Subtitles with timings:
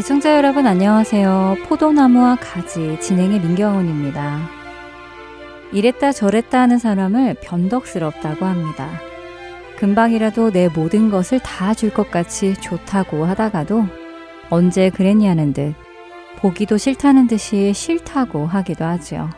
[0.00, 1.56] 애청자 여러분 안녕하세요.
[1.66, 4.48] 포도나무와 가지 진행의 민경훈입니다.
[5.72, 8.88] 이랬다 저랬다 하는 사람을 변덕스럽다고 합니다.
[9.76, 13.84] 금방이라도 내 모든 것을 다 줄 것 같이 좋다고 하다가도
[14.48, 15.74] 언제 그랬냐는 듯
[16.38, 19.28] 보기도 싫다는 듯이 싫다고 하기도 하지요.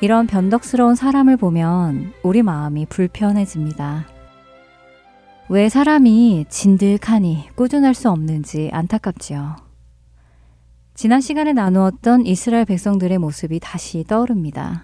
[0.00, 4.06] 이런 변덕스러운 사람을 보면 우리 마음이 불편해집니다.
[5.48, 9.54] 왜 사람이 진득하니 꾸준할 수 없는지 안타깝지요.
[10.94, 14.82] 지난 시간에 나누었던 이스라엘 백성들의 모습이 다시 떠오릅니다.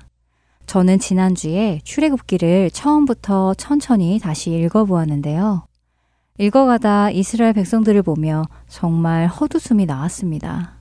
[0.67, 5.67] 저는 지난주에 출애굽기를 처음부터 천천히 다시 읽어보았는데요.
[6.39, 10.75] 읽어가다 이스라엘 백성들을 보며 정말 헛웃음이 나왔습니다.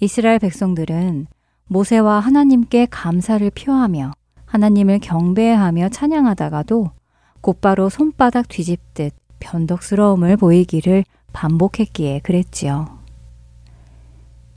[0.00, 1.28] 이스라엘 백성들은
[1.66, 4.12] 모세와 하나님께 감사를 표하며
[4.44, 6.97] 하나님을 경배하며 찬양하다가도
[7.40, 12.98] 곧바로 손바닥 뒤집듯 변덕스러움을 보이기를 반복했기에 그랬지요.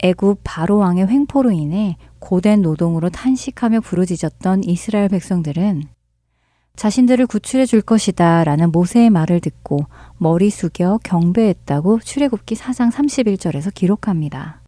[0.02, 5.84] 애굽 바로 왕의 횡포로 인해 고된 노동으로 탄식하며 부르짖었던 이스라엘 백성들은
[6.74, 14.62] 자신들을 구출해 줄 것이다 라는 모세의 말을 듣고 머리 숙여 경배했다고 출애굽기 4장 31절에서 기록합니다.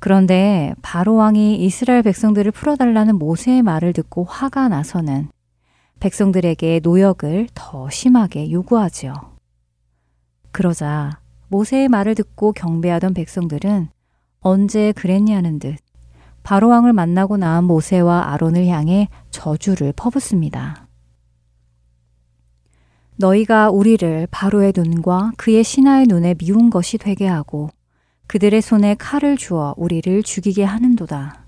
[0.00, 5.28] 그런데 바로 왕이 이스라엘 백성들을 풀어달라는 모세의 말을 듣고 화가 나서는
[6.04, 9.14] 백성들에게 노역을 더 심하게 요구하지요.
[10.52, 13.88] 그러자 모세의 말을 듣고 경배하던 백성들은
[14.40, 15.76] 언제 그랬냐는 듯
[16.42, 20.88] 바로왕을 만나고 나온 모세와 아론을 향해 저주를 퍼붓습니다.
[23.16, 27.70] 너희가 우리를 바로의 눈과 그의 신하의 눈에 미운 것이 되게 하고
[28.26, 31.46] 그들의 손에 칼을 주어 우리를 죽이게 하는도다.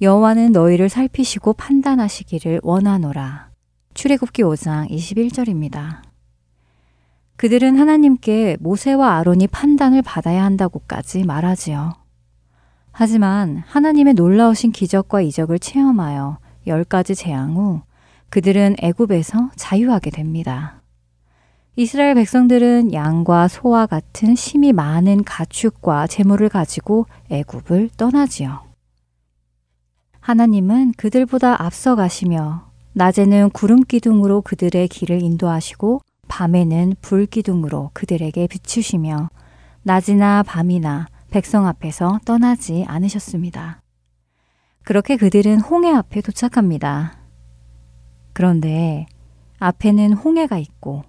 [0.00, 3.43] 여호와는 너희를 살피시고 판단하시기를 원하노라.
[3.94, 6.02] 출애굽기 5장 21절입니다.
[7.36, 11.94] 그들은 하나님께 모세와 아론이 판단을 받아야 한다고까지 말하지요.
[12.90, 17.82] 하지만 하나님의 놀라우신 기적과 이적을 체험하여 열 가지 재앙 후
[18.30, 20.82] 그들은 애굽에서 자유하게 됩니다.
[21.76, 28.60] 이스라엘 백성들은 양과 소와 같은 심이 많은 가축과 재물을 가지고 애굽을 떠나지요.
[30.20, 39.30] 하나님은 그들보다 앞서 가시며 낮에는 구름 기둥으로 그들의 길을 인도하시고 밤에는 불 기둥으로 그들에게 비추시며
[39.82, 43.82] 낮이나 밤이나 백성 앞에서 떠나지 않으셨습니다.
[44.84, 47.18] 그렇게 그들은 홍해 앞에 도착합니다.
[48.32, 49.06] 그런데
[49.58, 51.02] 앞에는 홍해가 있고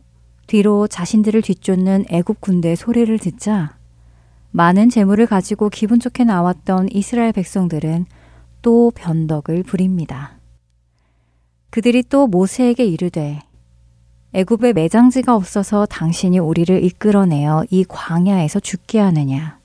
[0.48, 3.78] 뒤로 자신들을 뒤쫓는 애굽 군대의 소리를 듣자
[4.50, 8.06] 많은 재물을 가지고 기분 좋게 나왔던 이스라엘 백성들은
[8.64, 10.35] 또 변덕을 부립니다.
[11.76, 13.42] 그들이 또 모세에게 이르되
[14.32, 19.60] 애굽에 매장지가 없어서 당신이 우리를 이끌어내어 이 광야에서 죽게 하느냐?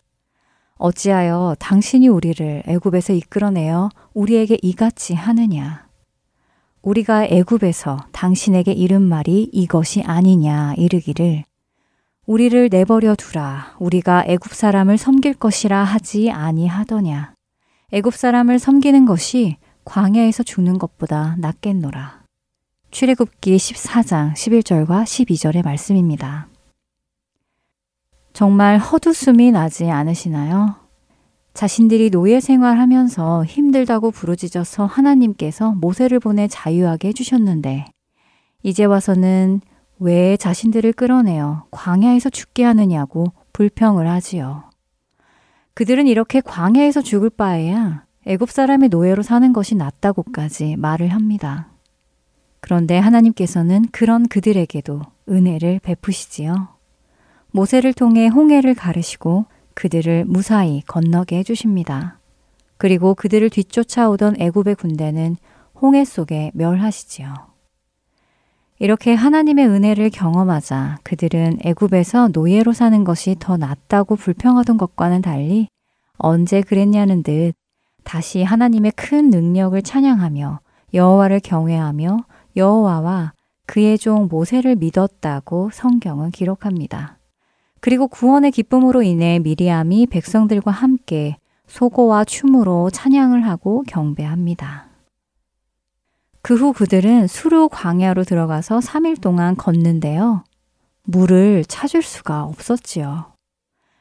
[0.75, 5.87] 어찌하여 당신이 우리를 애굽에서 이끌어내어 우리에게 이같이 하느냐?
[6.82, 11.44] 우리가 애굽에서 당신에게 이른 말이 이것이 아니냐 이르기를
[12.27, 13.77] 우리를 내버려 두라.
[13.78, 17.34] 우리가 애굽 사람을 섬길 것이라 하지 아니하더냐?
[17.92, 19.59] 애굽 사람을 섬기는 것이
[19.91, 22.23] 광야에서 죽는 것보다 낫겠노라.
[22.93, 26.47] 출애굽기 14장 11절과 12절의 말씀입니다.
[28.33, 30.77] 정말 헛웃음이 나지 않으시나요?
[31.54, 37.87] 자신들이 노예 생활하면서 힘들다고 부르짖어서 하나님께서 모세를 보내 자유하게 해주셨는데,
[38.63, 39.60] 이제 와서는
[39.98, 44.71] 왜 자신들을 끌어내어 광야에서 죽게 하느냐고 불평을 하지요.
[45.75, 51.71] 그들은 이렇게 광야에서 죽을 바에야 애굽 사람의 노예로 사는 것이 낫다고까지 말을 합니다.
[52.61, 56.69] 그런데 하나님께서는 그런 그들에게도 은혜를 베푸시지요.
[57.53, 62.19] 모세를 통해 홍해를 가르시고 그들을 무사히 건너게 해주십니다.
[62.77, 65.37] 그리고 그들을 뒤쫓아오던 애굽의 군대는
[65.81, 67.34] 홍해 속에 멸하시지요.
[68.78, 75.69] 이렇게 하나님의 은혜를 경험하자 그들은 애굽에서 노예로 사는 것이 더 낫다고 불평하던 것과는 달리
[76.16, 77.53] 언제 그랬냐는 듯
[78.10, 80.59] 다시 하나님의 큰 능력을 찬양하며
[80.95, 82.24] 여호와를 경외하며
[82.57, 83.34] 여호와와
[83.66, 87.18] 그의 종 모세를 믿었다고 성경은 기록합니다.
[87.78, 91.36] 그리고 구원의 기쁨으로 인해 미리암이 백성들과 함께
[91.68, 94.89] 소고와 춤으로 찬양을 하고 경배합니다.
[96.42, 100.42] 그 후 그들은 수루 광야로 들어가서 3일 동안 걷는데요.
[101.04, 103.34] 물을 찾을 수가 없었지요.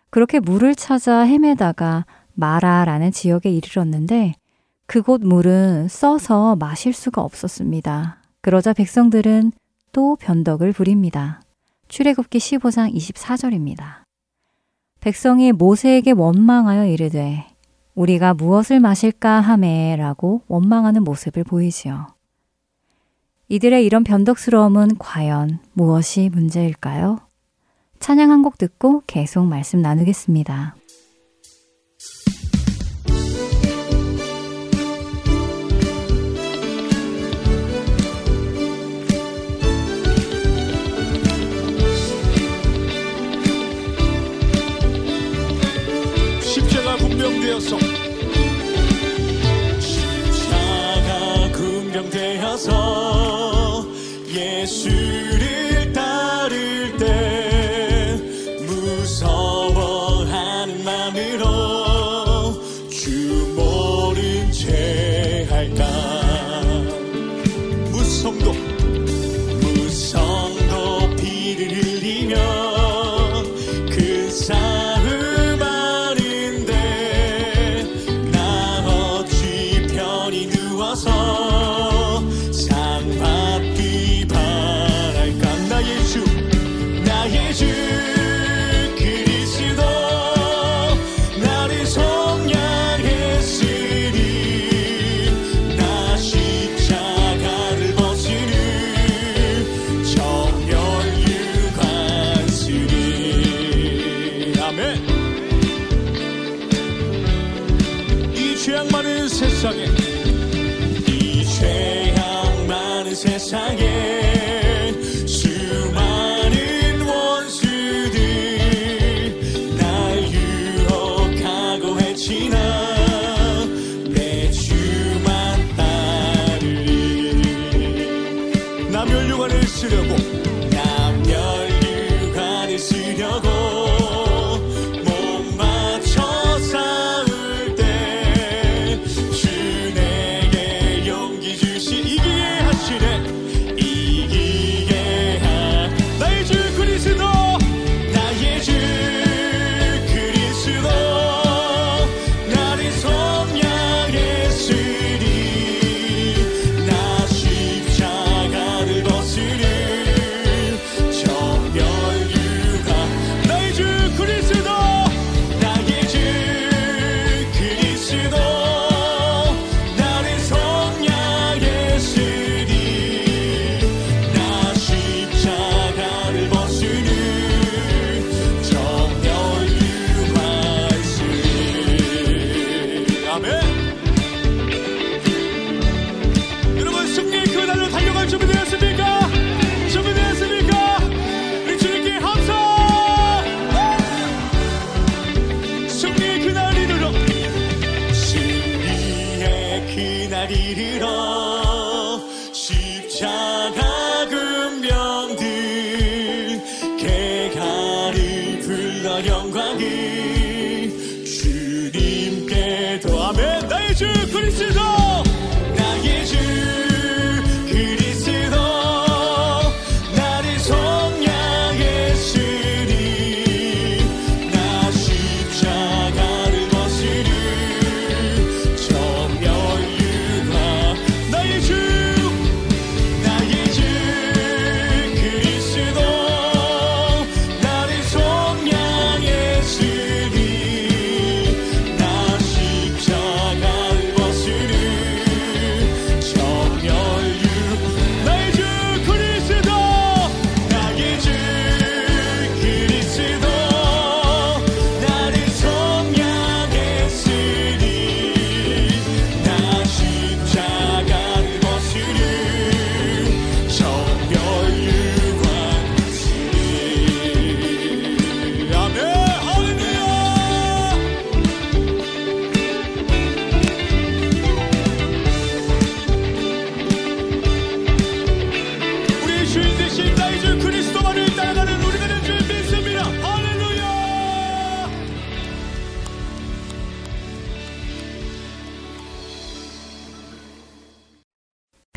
[0.09, 2.07] 그렇게 물을 찾아 헤매다가
[2.39, 4.33] 마라라는 지역에 이르렀는데
[4.85, 8.17] 그곳 물은 써서 마실 수가 없었습니다.
[8.41, 9.51] 그러자 백성들은
[9.91, 11.41] 또 변덕을 부립니다.
[11.89, 14.03] 출애굽기 15장 24절입니다.
[15.01, 17.45] 백성이 모세에게 원망하여 이르되
[17.95, 22.07] 우리가 무엇을 마실까 하매라고 원망하는 모습을 보이지요.
[23.49, 27.19] 이들의 이런 변덕스러움은 과연 무엇이 문제일까요?
[27.99, 30.75] 찬양 한 곡 듣고 계속 말씀 나누겠습니다.
[47.59, 47.77] 되어서.
[49.79, 52.98] 십자가 군병 되어서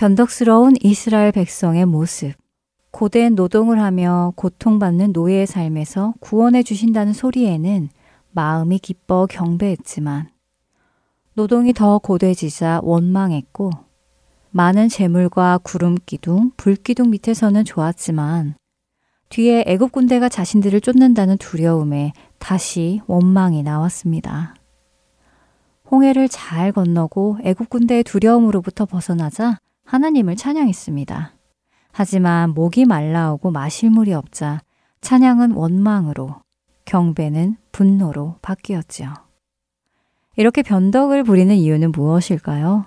[0.03, 2.33] 변덕스러운 이스라엘 백성의 모습.
[2.91, 7.89] 고된 노동을 하며 고통받는 노예의 삶에서 구원해 주신다는 소리에는
[8.33, 10.29] 마음이 기뻐 경배했지만
[11.35, 13.71] 노동이 더 고되지자 원망했고
[14.51, 18.57] 많은 재물과 구름 기둥, 불 기둥 밑에서는 좋았지만
[19.29, 24.57] 뒤에 애굽 군대가 자신들을 쫓는다는 두려움에 다시 원망이 나왔습니다.
[25.93, 31.35] 홍해를 잘 건너고 애굽 군대의 두려움으로부터 벗어나자 하나님을 찬양했습니다.
[31.93, 34.63] 하지만 목이 말라오고 마실 물이 없자
[35.03, 36.37] 찬양은 원망으로,
[36.85, 39.13] 경배는 분노로 바뀌었지요.
[40.37, 42.87] 이렇게 변덕을 부리는 이유는 무엇일까요?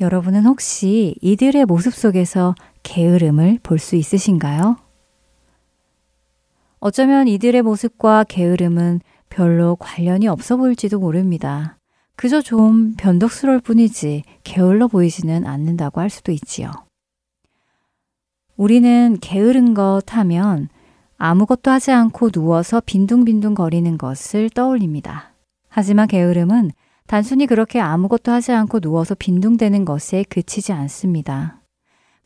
[0.00, 4.76] 여러분은 혹시 이들의 모습 속에서 게으름을 볼 수 있으신가요?
[6.80, 11.76] 어쩌면 이들의 모습과 게으름은 별로 관련이 없어 보일지도 모릅니다.
[12.20, 16.70] 그저 좀 변덕스러울 뿐이지 게을러 보이지는 않는다고 할 수도 있지요.
[18.58, 20.68] 우리는 게으른 것 하면
[21.16, 25.32] 아무것도 하지 않고 누워서 빈둥빈둥 거리는 것을 떠올립니다.
[25.70, 26.72] 하지만 게으름은
[27.06, 31.62] 단순히 그렇게 아무것도 하지 않고 누워서 빈둥대는 것에 그치지 않습니다.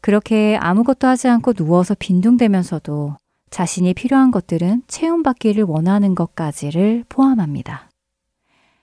[0.00, 3.16] 그렇게 아무것도 하지 않고 누워서 빈둥대면서도
[3.50, 7.90] 자신이 필요한 것들은 채움받기를 원하는 것까지를 포함합니다.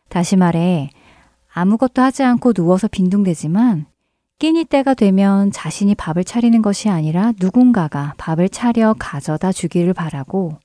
[0.08, 0.90] 다시 말해,
[1.54, 3.86] 아무것도 하지 않고 누워서 빈둥대지만
[4.40, 10.58] 끼니 때가 되면 자신이 밥을 차리는 것이 아니라 누군가가 밥을 차려 가져다 주기를 바라고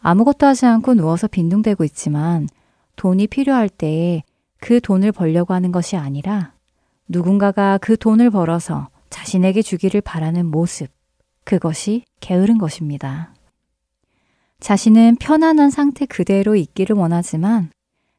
[0.00, 2.48] 아무것도 하지 않고 누워서 빈둥대고 있지만
[2.96, 4.22] 돈이 필요할 때에
[4.60, 6.52] 그 돈을 벌려고 하는 것이 아니라
[7.08, 10.90] 누군가가 그 돈을 벌어서 자신에게 주기를 바라는 모습.
[11.44, 13.34] 그것이 게으른 것입니다.
[14.60, 17.70] 자신은 편안한 상태 그대로 있기를 원하지만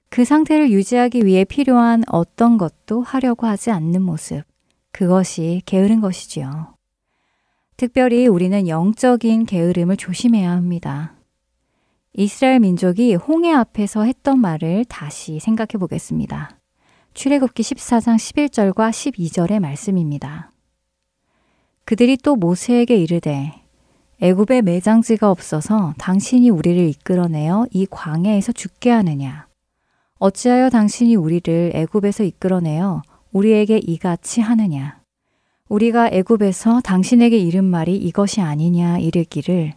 [0.10, 4.44] 그 상태를 유지하기 위해 필요한 어떤 것도 하려고 하지 않는 모습.
[4.92, 6.74] 그것이 게으른 것이지요.
[7.78, 11.14] 특별히 우리는 영적인 게으름을 조심해야 합니다.
[12.14, 16.58] 이스라엘 민족이 홍해 앞에서 했던 말을 다시 생각해 보겠습니다.
[17.14, 20.52] 출애굽기 14장 11절과 12절의 말씀입니다.
[21.86, 23.54] 그들이 또 모세에게 이르되
[24.22, 29.49] 애굽에 매장지가 없어서 당신이 우리를 이끌어내어 이 광야에서 죽게 하느냐
[30.20, 35.00] 어찌하여 당신이 우리를 애굽에서 이끌어내어 우리에게 이같이 하느냐?
[35.70, 39.74] 우리가 애굽에서 당신에게 이른 말이 이것이 아니냐 이르기를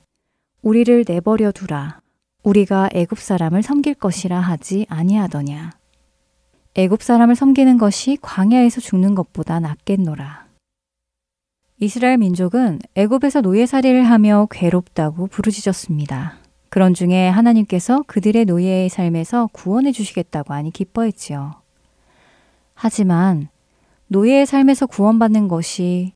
[0.62, 2.00] 우리를 내버려 두라.
[2.42, 5.70] 우리가 애굽 사람을 섬길 것이라 하지 아니하더냐?
[6.74, 10.46] 애굽 사람을 섬기는 것이 광야에서 죽는 것보다 낫겠노라.
[11.78, 16.41] 이스라엘 민족은 애굽에서 노예살이를 하며 괴롭다고 부르짖었습니다.
[16.72, 21.52] 그런 중에 하나님께서 그들의 노예의 삶에서 구원해 주시겠다고 하니 기뻐했지요.
[22.72, 23.50] 하지만
[24.06, 26.14] 노예의 삶에서 구원받는 것이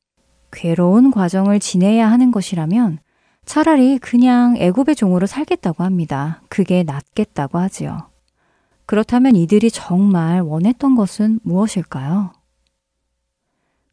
[0.51, 2.97] 괴로운 과정을 지내야 하는 것이라면
[3.45, 6.41] 차라리 그냥 애굽의 종으로 살겠다고 합니다.
[6.49, 8.09] 그게 낫겠다고 하지요.
[8.87, 12.33] 그렇다면 이들이 정말 원했던 것은 무엇일까요?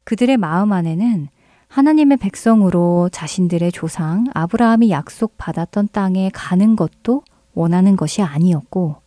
[0.04, 1.28] 그들의 마음 안에는
[1.74, 9.02] 하나님의 백성으로 자신들의 조상 아브라함이 약속받았던 땅에 가는 것도 원하는 것이 아니었고,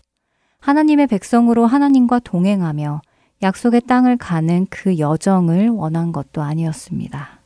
[0.59, 3.01] 하나님의 백성으로 하나님과 동행하며
[3.41, 7.39] 약속의 땅을 가는 그 여정을 원한 것도 아니었습니다.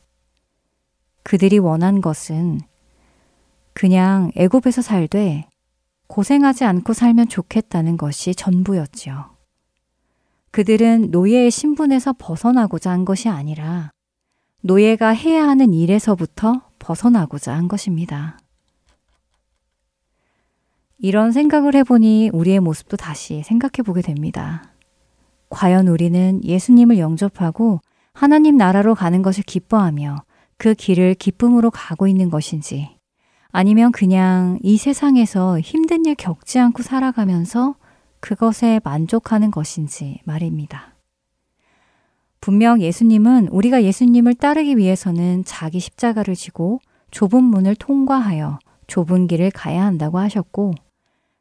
[1.22, 2.58] 그들이 원한 것은
[3.74, 5.46] 그냥 애굽에서 살되
[6.08, 9.36] 고생하지 않고 살면 좋겠다는 것이 전부였지요.
[10.50, 13.92] 그들은 노예의 신분에서 벗어나고자 한 것이 아니라
[14.64, 18.38] 노예가 해야 하는 일에서부터 벗어나고자 한 것입니다.
[20.98, 24.72] 이런 생각을 해보니 우리의 모습도 다시 생각해 보게 됩니다.
[25.48, 27.80] 과연 우리는 예수님을 영접하고
[28.14, 30.22] 하나님 나라로 가는 것을 기뻐하며
[30.58, 32.88] 그 길을 기쁨으로 가고 있는 것인지
[33.50, 37.74] 아니면 그냥 이 세상에서 힘든 일 겪지 않고 살아가면서
[38.20, 40.91] 그것에 만족하는 것인지 말입니다.
[42.42, 46.80] 분명 예수님은 우리가 예수님을 따르기 위해서는 자기 십자가를 지고
[47.12, 48.58] 좁은 문을 통과하여
[48.88, 50.74] 좁은 길을 가야 한다고 하셨고,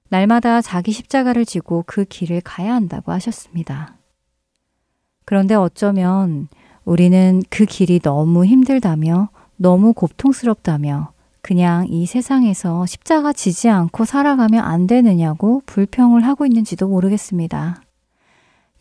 [0.10, 3.98] 날마다 자기 십자가를 지고 그 길을 가야 한다고 하셨습니다.
[5.26, 6.50] 그런데 어쩌면
[6.86, 14.86] 우리는 그 길이 너무 힘들다며 너무 고통스럽다며 그냥 이 세상에서 십자가 지지 않고 살아가면 안
[14.86, 17.82] 되느냐고 불평을 하고 있는지도 모르겠습니다.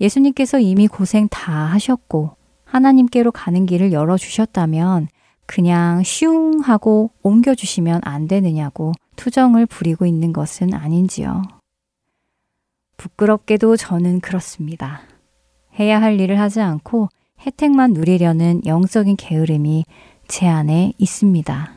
[0.00, 5.09] 예수님께서 이미 고생 다 하셨고 하나님께로 가는 길을 열어주셨다면
[5.47, 11.42] 그냥 슝 하고 옮겨주시면 안 되느냐고 투정을 부리고 있는 것은 아닌지요.
[12.97, 15.02] 부끄럽게도 저는 그렇습니다.
[15.78, 17.09] 해야 할 일을 하지 않고
[17.45, 19.85] 혜택만 누리려는 영적인 게으름이
[20.28, 21.73] 제 안에 있습니다.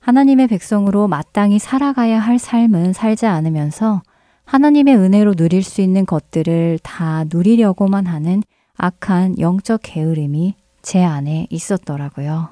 [0.00, 4.02] 하나님의 백성으로 마땅히 살아가야 할 삶은 살지 않으면서
[4.44, 8.42] 하나님의 은혜로 누릴 수 있는 것들을 다 누리려고만 하는
[8.76, 12.50] 악한 영적 게으름이 제 안에 있었더라고요.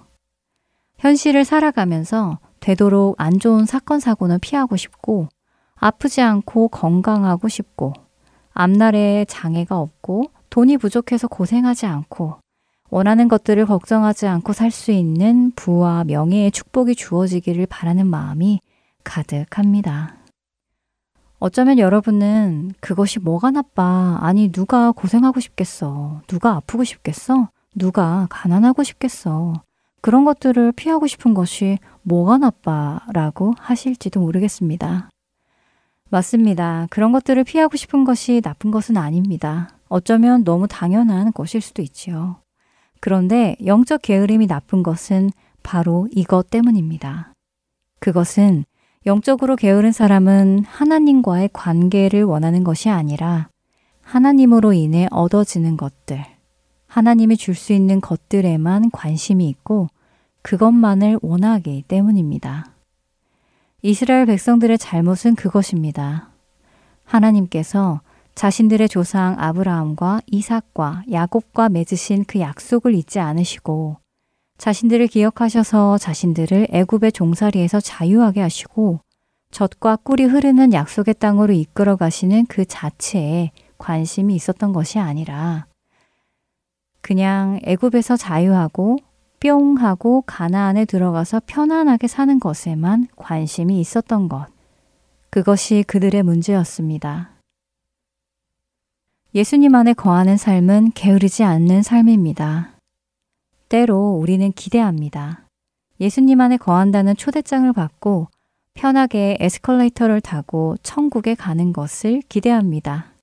[0.98, 5.28] 현실을 살아가면서 되도록 안 좋은 사건, 사고는 피하고 싶고,
[5.74, 7.92] 아프지 않고 건강하고 싶고,
[8.52, 12.38] 앞날에 장애가 없고, 돈이 부족해서 고생하지 않고,
[12.90, 18.60] 원하는 것들을 걱정하지 않고 살 수 있는 부와 명예의 축복이 주어지기를 바라는 마음이
[19.02, 20.21] 가득합니다.
[21.44, 24.16] 어쩌면 여러분은 그것이 뭐가 나빠?
[24.20, 26.22] 아니, 누가 고생하고 싶겠어?
[26.28, 27.48] 누가 아프고 싶겠어?
[27.74, 29.54] 누가 가난하고 싶겠어?
[30.00, 33.00] 그런 것들을 피하고 싶은 것이 뭐가 나빠?
[33.12, 35.10] 라고 하실지도 모르겠습니다.
[36.10, 36.86] 맞습니다.
[36.90, 39.70] 그런 것들을 피하고 싶은 것이 나쁜 것은 아닙니다.
[39.88, 42.36] 어쩌면 너무 당연한 것일 수도 있지요.
[43.00, 45.30] 그런데 영적 게으름이 나쁜 것은
[45.64, 47.32] 바로 이것 때문입니다.
[47.98, 48.64] 그것은
[49.04, 53.48] 영적으로 게으른 사람은 하나님과의 관계를 원하는 것이 아니라
[54.02, 56.24] 하나님으로 인해 얻어지는 것들,
[56.86, 59.88] 하나님이 줄 수 있는 것들에만 관심이 있고
[60.42, 62.66] 그것만을 원하기 때문입니다.
[63.82, 66.28] 이스라엘 백성들의 잘못은 그것입니다.
[67.04, 68.00] 하나님께서
[68.36, 74.01] 자신들의 조상 아브라함과 이삭과 야곱과 맺으신 그 약속을 잊지 않으시고
[74.58, 79.00] 자신들을 기억하셔서 자신들을 애굽의 종살이에서 자유하게 하시고
[79.50, 85.66] 젖과 꿀이 흐르는 약속의 땅으로 이끌어 가시는 그 자체에 관심이 있었던 것이 아니라
[87.00, 88.98] 그냥 애굽에서 자유하고
[89.40, 94.46] 뿅 하고 가나안에 들어가서 편안하게 사는 것에만 관심이 있었던 것.
[95.30, 97.30] 그것이 그들의 문제였습니다.
[99.34, 102.71] 예수님 안에 거하는 삶은 게으르지 않는 삶입니다.
[103.72, 105.48] 때로 우리는 기대합니다.
[105.98, 108.28] 예수님 안에 거한다는 초대장을 받고
[108.74, 113.14] 편하게 에스컬레이터를 타고 천국에 가는 것을 기대합니다.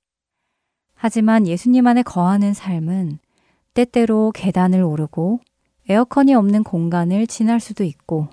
[0.96, 3.20] 하지만 예수님 안에 거하는 삶은
[3.76, 5.40] 때때로 계단을 오르고
[5.88, 8.28] 에어컨이 없는 공간을 지날 수도 있고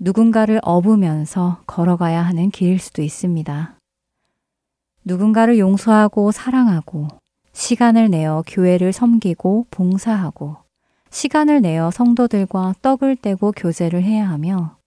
[0.00, 3.76] 누군가를 업으면서 걸어가야 하는 길일 수도 있습니다.
[5.04, 7.06] 누군가를 용서하고 사랑하고
[7.52, 10.63] 시간을 내어 교회를 섬기고 봉사하고
[11.14, 14.78] 시간을 내어 성도들과 떡을 떼고 교제를 해야 하며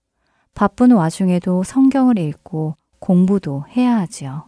[0.54, 4.44] 바쁜 와중에도 성경을 읽고 공부도 해야 하지요.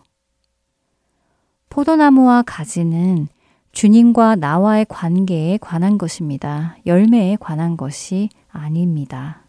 [1.71, 3.29] 포도나무와 가지는
[3.73, 6.77] 주님과 나와의 관계에 관한 것입니다.
[6.85, 9.47] 열매에 관한 것이 아닙니다.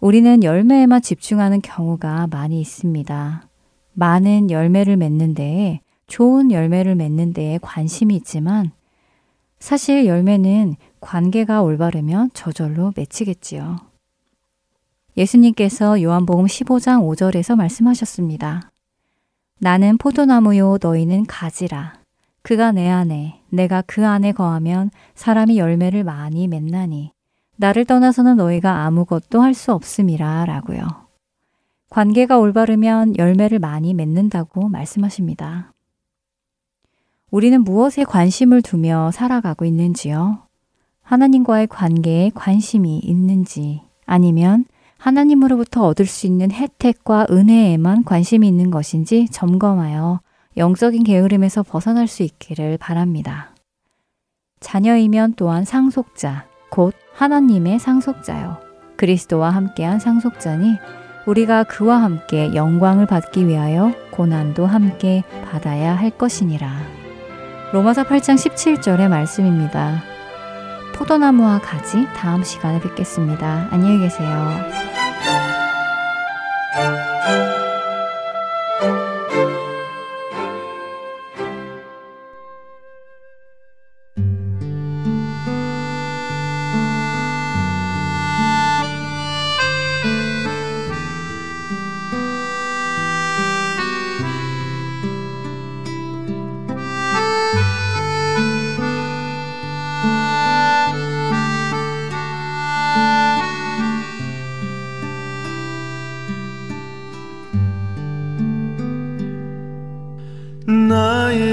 [0.00, 3.48] 우리는 열매에만 집중하는 경우가 많이 있습니다.
[3.92, 8.72] 많은 열매를 맺는 데에 좋은 열매를 맺는 데에 관심이 있지만
[9.60, 13.76] 사실 열매는 관계가 올바르면 저절로 맺히겠지요.
[15.16, 18.70] 예수님께서 요한복음 15장 5절에서 말씀하셨습니다.
[19.58, 21.94] 나는 포도나무요 너희는 가지라.
[22.42, 27.12] 그가 내 안에 내가 그 안에 거하면 사람이 열매를 많이 맺나니
[27.56, 30.86] 나를 떠나서는 너희가 아무것도 할 수 없음이라 라고요.
[31.90, 35.72] 관계가 올바르면 열매를 많이 맺는다고 말씀하십니다.
[37.30, 40.51] 우리는 무엇에 관심을 두며 살아가고 있는지요?
[41.02, 44.64] 하나님과의 관계에 관심이 있는지 아니면
[44.98, 50.20] 하나님으로부터 얻을 수 있는 혜택과 은혜에만 관심이 있는 것인지 점검하여
[50.56, 53.54] 영적인 게으름에서 벗어날 수 있기를 바랍니다.
[54.60, 58.58] 자녀이면 또한 상속자, 곧 하나님의 상속자요.
[58.96, 60.76] 그리스도와 함께한 상속자니
[61.26, 66.70] 우리가 그와 함께 영광을 받기 위하여 고난도 함께 받아야 할 것이니라.
[67.72, 70.11] 로마서 8장 17절의 말씀입니다.
[70.92, 73.68] 포도나무와 가지 다음 시간에 뵙겠습니다.
[73.70, 74.82] 안녕히 계세요.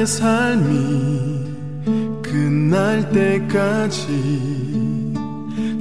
[0.09, 1.53] 삶이
[2.23, 4.07] 끝날 때까지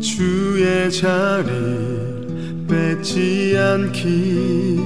[0.03, 4.79] 주의 자리 뺏지 않기.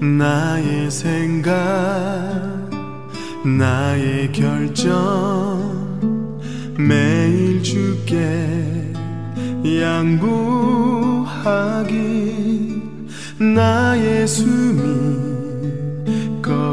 [0.00, 1.52] 나의 생각
[3.46, 6.00] 나의 결정
[6.76, 8.92] 매일 주께
[9.64, 10.32] 양보하기.
[13.38, 15.31] 나의 숨이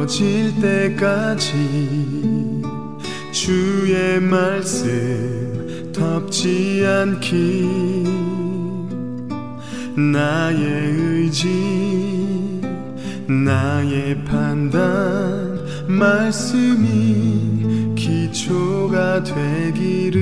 [0.10, 1.54] 꺼질 때까지
[3.32, 8.08] 주의 말씀 덮지 않기.
[9.96, 12.60] 나의 의지
[13.28, 20.20] 나의 판단 말씀이 기초가 되기를.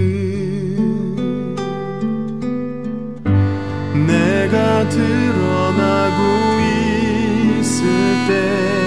[4.05, 6.21] 내가 드러나고
[7.61, 7.87] 있을
[8.27, 8.86] 때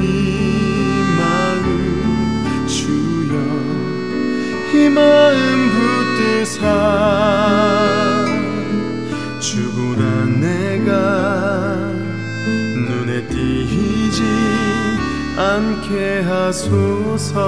[4.93, 5.69] 마음
[6.17, 6.65] 붙드사
[9.39, 10.91] 주보다 내가
[12.87, 14.21] 눈에 띄지
[15.37, 17.41] 않게 하소서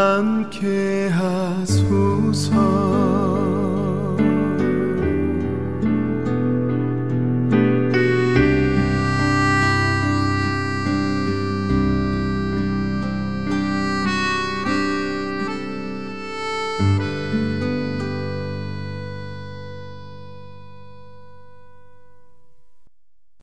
[0.00, 2.90] 않게 하소서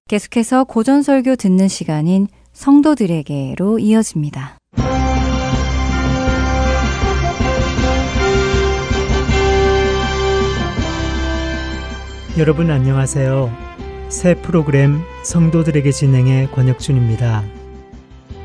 [0.07, 4.56] 계속해서 고전설교 듣는 시간인 성도들에게로 이어집니다.
[12.37, 13.51] 여러분 안녕하세요.
[14.09, 17.43] 새 프로그램 성도들에게 진행의 권혁준입니다.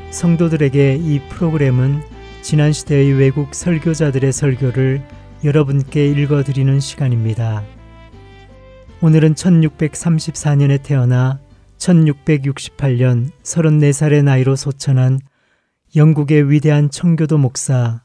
[0.09, 2.01] 성도들에게 이 프로그램은
[2.41, 5.03] 지난 시대의 외국 설교자들의 설교를
[5.43, 7.63] 여러분께 읽어드리는 시간입니다.
[9.01, 11.39] 오늘은 1634년에 태어나
[11.77, 15.19] 1668년 34살의 나이로 소천한
[15.95, 18.01] 영국의 위대한 청교도 목사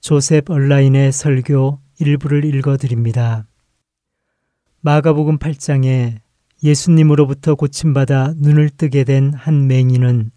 [0.00, 3.44] 조셉 얼라인의 설교 일부를 읽어드립니다.
[4.84, 6.16] 마가복음 8장에
[6.64, 10.32] 예수님으로부터 고침받아 눈을 뜨게 된 한 맹인은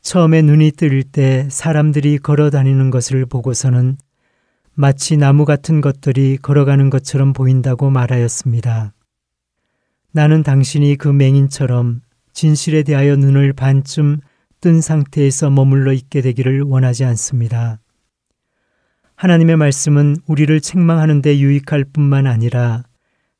[0.00, 3.96] 처음에 눈이 뜨일 때 사람들이 걸어 다니는 것을 보고서는
[4.74, 8.92] 마치 나무 같은 것들이 걸어가는 것처럼 보인다고 말하였습니다.
[10.12, 12.00] 나는 당신이 그 맹인처럼
[12.32, 14.20] 진실에 대하여 눈을 반쯤
[14.60, 17.80] 뜬 상태에서 머물러 있게 되기를 원하지 않습니다.
[19.16, 22.84] 하나님의 말씀은 우리를 책망하는 데 유익할 뿐만 아니라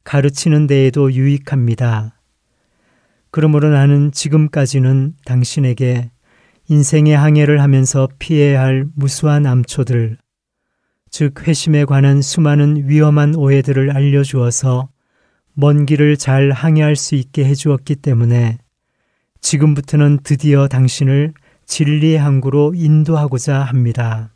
[0.05, 2.19] 가르치는 데에도 유익합니다.
[3.31, 6.11] 그러므로 나는 지금까지는 당신에게
[6.69, 10.19] 인생의 항해를 하면서 피해야 할 무수한 암초들,
[11.11, 14.89] 즉 회심에 관한 수많은 위험한 오해들을 알려주어서
[15.55, 18.59] 먼 길을 잘 항해할 수 있게 해주었기 때문에
[19.41, 21.35] 지금부터는 드디어 당신을
[21.67, 24.31] 진리의 항구로 인도하고자 합니다.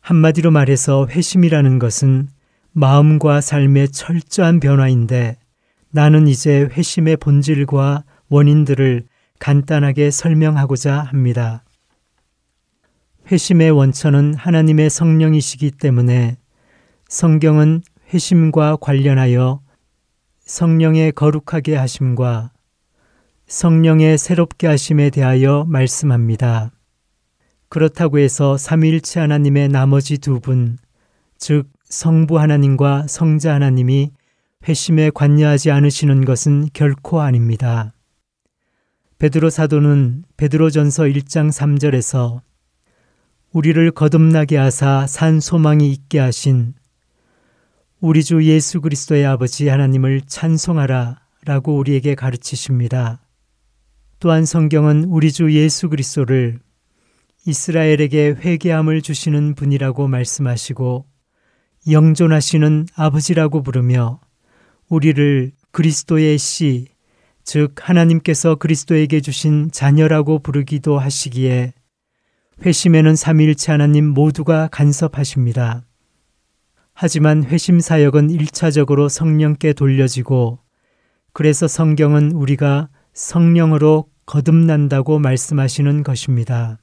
[0.00, 2.28] 한마디로 말해서 회심이라는 것은
[2.72, 5.36] 마음과 삶의 철저한 변화인데
[5.90, 9.06] 나는 이제 회심의 본질과 원인들을
[9.38, 11.64] 간단하게 설명하고자 합니다.
[13.30, 16.36] 회심의 원천은 하나님의 성령이시기 때문에
[17.08, 19.60] 성경은 회심과 관련하여
[20.40, 22.52] 성령의 거룩하게 하심과
[23.46, 26.70] 성령의 새롭게 하심에 대하여 말씀합니다.
[27.68, 30.78] 그렇다고 해서 삼위일체 하나님의 나머지 두 분,
[31.36, 34.12] 즉 성부 하나님과 성자 하나님이
[34.68, 37.94] 회심에 관여하지 않으시는 것은 결코 아닙니다.
[39.18, 42.42] 베드로 사도는 베드로전서 1장 3절에서
[43.52, 46.74] 우리를 거듭나게 하사 산 소망이 있게 하신
[48.00, 53.22] 우리 주 예수 그리스도의 아버지 하나님을 찬송하라 라고 우리에게 가르치십니다.
[54.20, 56.60] 또한 성경은 우리 주 예수 그리스도를
[57.46, 61.07] 이스라엘에게 회개함을 주시는 분이라고 말씀하시고
[61.90, 64.20] 영존하시는 아버지라고 부르며
[64.88, 66.88] 우리를 그리스도의 씨,
[67.44, 71.72] 즉 하나님께서 그리스도에게 주신 자녀라고 부르기도 하시기에
[72.64, 75.84] 회심에는 삼위일체 하나님 모두가 간섭하십니다.
[76.92, 80.58] 하지만 회심 사역은 일차적으로 성령께 돌려지고
[81.32, 86.78] 그래서 성경은 우리가 성령으로 거듭난다고 말씀하시는 것입니다.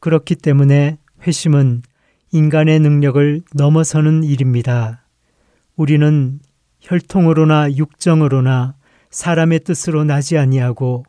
[0.00, 1.82] 그렇기 때문에 회심은
[2.30, 5.04] 인간의 능력을 넘어서는 일입니다.
[5.76, 6.40] 우리는
[6.80, 8.74] 혈통으로나 육정으로나
[9.10, 11.04] 사람의 뜻으로 나지 아니하고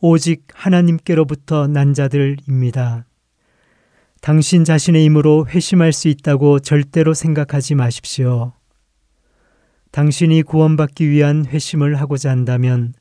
[0.00, 3.06] 오직 하나님께로부터 난 자들입니다.
[4.20, 8.52] 당신 자신의 힘으로 회심할 수 있다고 절대로 생각하지 마십시오.
[9.92, 12.92] 당신이 구원받기 위한 회심을 하고자 한다면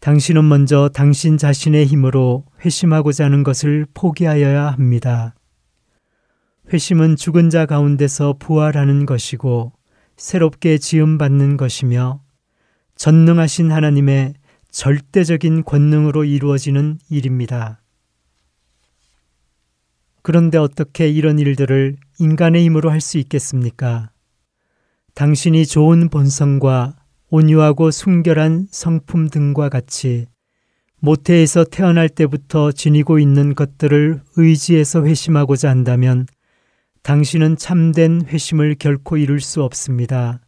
[0.00, 5.34] 당신은 먼저 당신 자신의 힘으로 회심하고자 하는 것을 포기하여야 합니다.
[6.70, 9.72] 회심은 죽은 자 가운데서 부활하는 것이고
[10.16, 12.20] 새롭게 지음받는 것이며
[12.94, 14.34] 전능하신 하나님의
[14.70, 17.80] 절대적인 권능으로 이루어지는 일입니다.
[20.22, 24.10] 그런데 어떻게 이런 일들을 인간의 힘으로 할 수 있겠습니까?
[25.14, 26.96] 당신이 좋은 본성과
[27.30, 30.26] 온유하고 순결한 성품 등과 같이
[31.00, 36.26] 모태에서 태어날 때부터 지니고 있는 것들을 의지해서 회심하고자 한다면
[37.08, 40.42] 당신은 참된 회심을 결코 이룰 수 없습니다.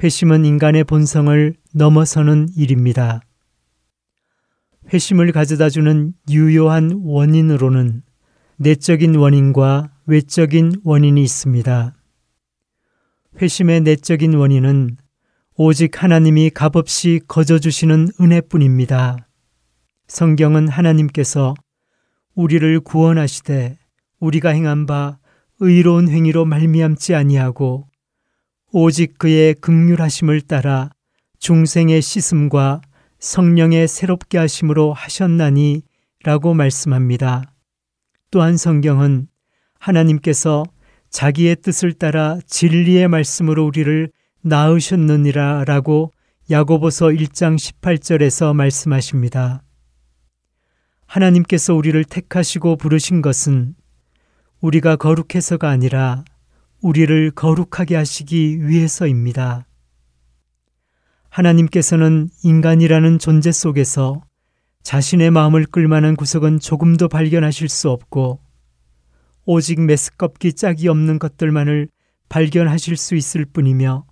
[0.00, 3.20] 회심은 인간의 본성을 넘어서는 일입니다.
[4.94, 8.04] 회심을 가져다 주는 유효한 원인으로는
[8.58, 11.96] 내적인 원인과 외적인 원인이 있습니다.
[13.40, 14.98] 회심의 내적인 원인은
[15.56, 19.26] 오직 하나님이 값없이 거저 주시는 은혜뿐입니다.
[20.06, 21.54] 성경은 하나님께서
[22.36, 23.78] 우리를 구원하시되
[24.20, 25.18] 우리가 행한 바
[25.64, 27.86] 의로운 행위로 말미암지 아니하고
[28.72, 30.90] 오직 그의 극률하심을 따라
[31.38, 32.80] 중생의 씻음과
[33.20, 35.82] 성령의 새롭게 하심으로 하셨나니
[36.24, 37.44] 라고 말씀합니다.
[38.32, 39.28] 또한 성경은
[39.78, 40.64] 하나님께서
[41.10, 46.10] 자기의 뜻을 따라 진리의 말씀으로 우리를 낳으셨느니라 라고
[46.50, 49.62] 야고보서 1장 18절에서 말씀하십니다.
[51.06, 53.76] 하나님께서 우리를 택하시고 부르신 것은
[54.62, 56.24] 우리가 거룩해서가 아니라
[56.80, 59.66] 우리를 거룩하게 하시기 위해서입니다.
[61.30, 64.22] 하나님께서는 인간이라는 존재 속에서
[64.84, 68.38] 자신의 마음을 끌만한 구석은 조금도 발견하실 수 없고
[69.46, 71.88] 오직 메스껍기 짝이 없는 것들만을
[72.28, 74.06] 발견하실 수 있을 뿐이며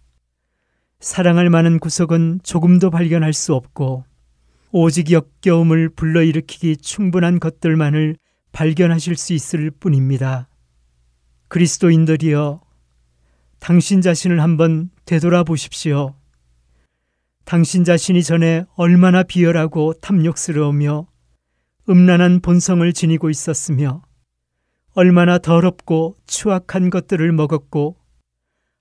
[0.98, 4.04] 사랑할 만한 구석은 조금도 발견할 수 없고
[4.72, 8.16] 오직 역겨움을 불러일으키기 충분한 것들만을
[8.52, 10.48] 발견하실 수 있을 뿐입니다.
[11.48, 12.60] 그리스도인들이여,
[13.58, 16.14] 당신 자신을 한번 되돌아보십시오.
[17.44, 21.08] 당신 자신이 전에 얼마나 비열하고 탐욕스러우며
[21.88, 24.02] 음란한 본성을 지니고 있었으며
[24.92, 27.96] 얼마나 더럽고 추악한 것들을 먹었고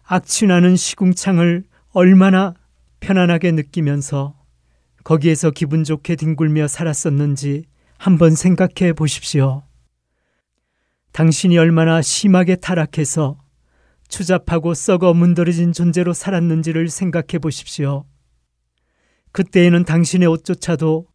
[0.03, 2.53] 악취나는 시궁창을 얼마나
[2.99, 4.35] 편안하게 느끼면서
[5.03, 7.65] 거기에서 기분 좋게 뒹굴며 살았었는지
[7.99, 9.63] 한번 생각해 보십시오.
[11.11, 13.37] 당신이 얼마나 심하게 타락해서
[14.07, 18.05] 추잡하고 썩어 문드러진 존재로 살았는지를 생각해 보십시오.
[19.33, 21.07] 그때에는 당신의 옷조차도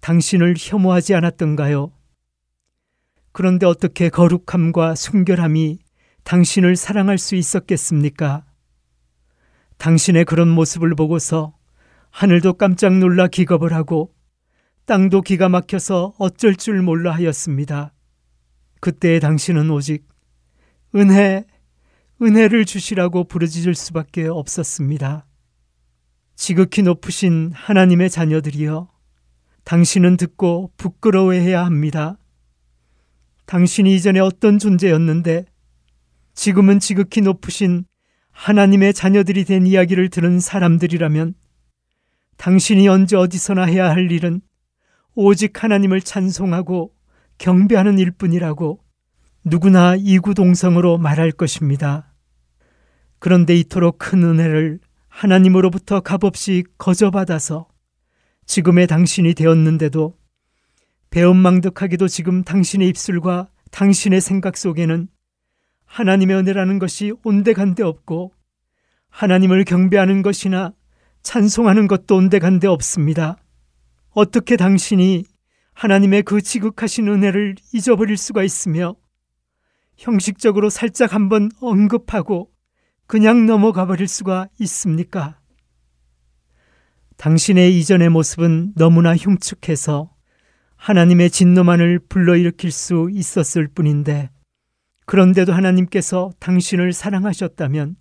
[0.00, 1.90] 당신을 혐오하지 않았던가요?
[3.32, 5.78] 그런데 어떻게 거룩함과 순결함이
[6.24, 8.44] 당신을 사랑할 수 있었겠습니까?
[9.78, 11.56] 당신의 그런 모습을 보고서
[12.10, 14.15] 하늘도 깜짝 놀라 기겁을 하고
[14.86, 17.92] 땅도 기가 막혀서 어쩔 줄 몰라 하였습니다.
[18.80, 20.06] 그때의 당신은 오직
[20.94, 21.44] 은혜,
[22.22, 25.26] 은혜를 주시라고 부르짖을 수밖에 없었습니다.
[26.36, 28.88] 지극히 높으신 하나님의 자녀들이여,
[29.64, 32.16] 당신은 듣고 부끄러워해야 합니다.
[33.46, 35.46] 당신이 이전에 어떤 존재였는데,
[36.34, 37.86] 지금은 지극히 높으신
[38.30, 41.34] 하나님의 자녀들이 된 이야기를 들은 사람들이라면,
[42.36, 44.42] 당신이 언제 어디서나 해야 할 일은
[45.18, 46.92] 오직 하나님을 찬송하고
[47.38, 48.80] 경배하는 일뿐이라고
[49.44, 52.12] 누구나 이구동성으로 말할 것입니다.
[53.18, 57.66] 그런데 이토록 큰 은혜를 하나님으로부터 값없이 거저받아서
[58.44, 60.18] 지금의 당신이 되었는데도
[61.08, 65.08] 배은망덕하게도 지금 당신의 입술과 당신의 생각 속에는
[65.86, 68.34] 하나님의 은혜라는 것이 온데간데 없고
[69.08, 70.74] 하나님을 경배하는 것이나
[71.22, 73.38] 찬송하는 것도 온데간데 없습니다.
[74.16, 75.26] 어떻게 당신이
[75.74, 78.96] 하나님의 그 지극하신 은혜를 잊어버릴 수가 있으며
[79.98, 82.50] 형식적으로 살짝 한번 언급하고
[83.06, 85.38] 그냥 넘어가 버릴 수가 있습니까?
[87.18, 90.10] 당신의 이전의 모습은 너무나 흉측해서
[90.76, 94.30] 하나님의 진노만을 불러일으킬 수 있었을 뿐인데
[95.04, 97.96] 그런데도 하나님께서 당신을 사랑하셨다면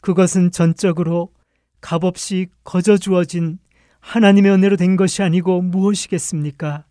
[0.00, 1.34] 그것은 전적으로
[1.82, 3.58] 값없이 거저 주어진
[4.06, 6.84] 하나님의 은혜로 된 것이 아니고 무엇이겠습니까?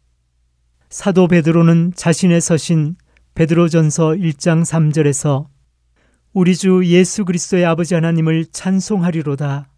[0.89, 2.97] 사도 베드로는 자신의 서신
[3.35, 5.47] 베드로전서 1장 3절에서
[6.33, 9.69] 우리 주 예수 그리스도의 아버지 하나님을 찬송하리로다.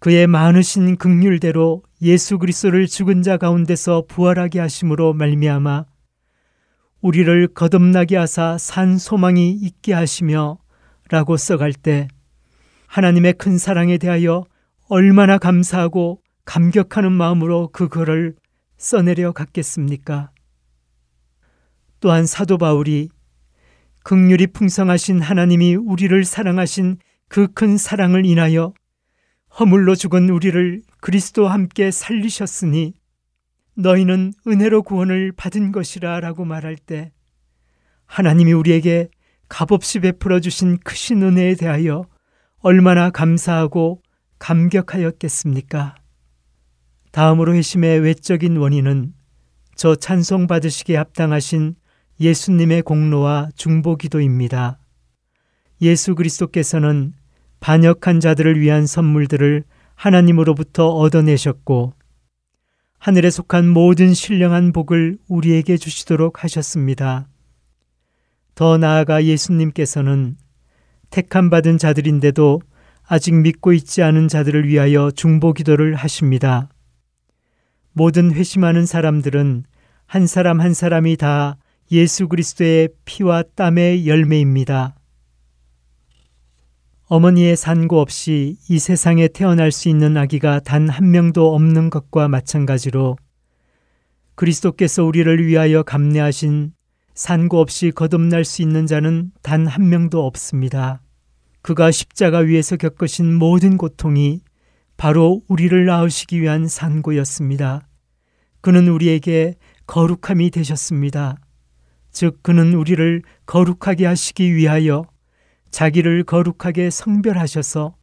[0.00, 5.84] 그의 많으신 극률대로 예수 그리스도를 죽은 자 가운데서 부활하게 하심으로 말미암아
[7.02, 10.58] 우리를 거듭나게 하사 산 소망이 있게 하시며
[11.08, 12.08] 라고 써갈 때
[12.88, 14.44] 하나님의 큰 사랑에 대하여
[14.88, 18.36] 얼마나 감사하고 감격하는 마음으로 그 글을
[18.76, 20.30] 써내려 갔겠습니까?
[22.00, 23.08] 또한 사도 바울이
[24.04, 28.72] 극률이 풍성하신 하나님이 우리를 사랑하신 그 큰 사랑을 인하여
[29.58, 32.94] 허물로 죽은 우리를 그리스도와 함께 살리셨으니
[33.74, 37.12] 너희는 은혜로 구원을 받은 것이라 라고 말할 때
[38.04, 39.08] 하나님이 우리에게
[39.48, 42.04] 값없이 베풀어 주신 크신 은혜에 대하여
[42.58, 44.02] 얼마나 감사하고
[44.46, 45.96] 감격하였겠습니까?
[47.10, 49.12] 다음으로 회심의 외적인 원인은
[49.74, 51.74] 저 찬송 받으시기에 합당하신
[52.20, 54.78] 예수님의 공로와 중보기도입니다.
[55.82, 57.12] 예수 그리스도께서는
[57.58, 59.64] 반역한 자들을 위한 선물들을
[59.96, 61.94] 하나님으로부터 얻어내셨고
[63.00, 67.26] 하늘에 속한 모든 신령한 복을 우리에게 주시도록 하셨습니다.
[68.54, 70.36] 더 나아가 예수님께서는
[71.10, 72.60] 택함 받은 자들인데도
[73.06, 76.68] 아직 믿고 있지 않은 자들을 위하여 중보 기도를 하십니다.
[77.92, 79.64] 모든 회심하는 사람들은
[80.06, 81.56] 한 사람 한 사람이 다
[81.92, 84.96] 예수 그리스도의 피와 땀의 열매입니다.
[87.08, 93.16] 어머니의 산고 없이 이 세상에 태어날 수 있는 아기가 단 한 명도 없는 것과 마찬가지로
[94.34, 96.72] 그리스도께서 우리를 위하여 감내하신
[97.14, 101.00] 산고 없이 거듭날 수 있는 자는 단 한 명도 없습니다.
[101.66, 104.40] 그가 십자가 위에서 겪으신 모든 고통이
[104.96, 107.88] 바로 우리를 낳으시기 위한 산고였습니다.
[108.60, 109.56] 그는 우리에게
[109.88, 111.34] 거룩함이 되셨습니다.
[112.12, 115.06] 즉, 그는 우리를 거룩하게 하시기 위하여
[115.72, 117.96] 자기를 거룩하게 성별하셔서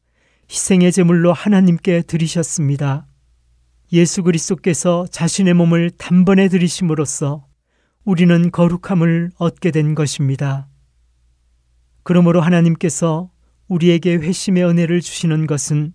[0.51, 3.07] 희생의 제물로 하나님께 드리셨습니다.
[3.93, 7.47] 예수 그리스도께서 자신의 몸을 단번에 드리심으로써
[8.03, 10.68] 우리는 거룩함을 얻게 된 것입니다.
[12.03, 13.32] 그러므로 하나님께서
[13.74, 15.93] 우리에게 회심의 은혜를 주시는 것은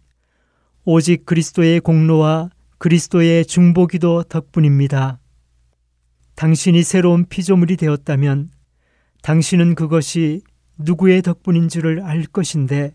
[0.85, 5.21] 오직 그리스도의 공로와 그리스도의 중보기도 덕분입니다.
[6.35, 8.51] 당신이 새로운 피조물이 되었다면
[9.23, 10.43] 당신은 그것이
[10.79, 12.93] 누구의 덕분인 줄을 알 것인데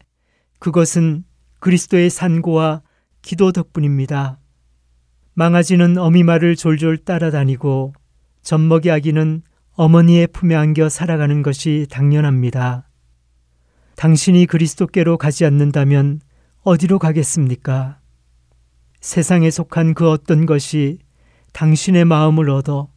[0.60, 1.24] 그것은
[1.60, 2.82] 그리스도의 산고와
[3.22, 4.40] 기도 덕분입니다.
[5.34, 7.94] 망아지는 어미 말을 졸졸 따라다니고
[8.42, 9.44] 젖먹이 아기는
[9.76, 12.88] 어머니의 품에 안겨 살아가는 것이 당연합니다.
[13.96, 16.22] 당신이 그리스도께로 가지 않는다면
[16.64, 18.00] 어디로 가겠습니까?
[19.00, 21.00] 세상에 속한 그 어떤 것이
[21.52, 22.90] 당신의 마음을 얻어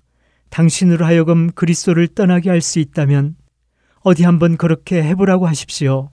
[0.51, 3.36] 당신으로 하여금 그리스도를 떠나게 할 수 있다면
[4.01, 6.11] 어디 한번 그렇게 해보라고 하십시오.